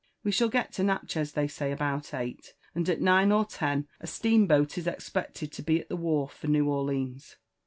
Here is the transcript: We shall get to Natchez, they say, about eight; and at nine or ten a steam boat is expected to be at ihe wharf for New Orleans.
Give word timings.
We 0.23 0.31
shall 0.31 0.49
get 0.49 0.73
to 0.73 0.83
Natchez, 0.83 1.33
they 1.33 1.47
say, 1.47 1.71
about 1.71 2.11
eight; 2.11 2.55
and 2.73 2.89
at 2.89 3.01
nine 3.01 3.31
or 3.31 3.45
ten 3.45 3.87
a 3.99 4.07
steam 4.07 4.47
boat 4.47 4.75
is 4.79 4.87
expected 4.87 5.51
to 5.51 5.61
be 5.61 5.79
at 5.81 5.91
ihe 5.91 5.99
wharf 5.99 6.31
for 6.33 6.47
New 6.47 6.67
Orleans. 6.67 7.35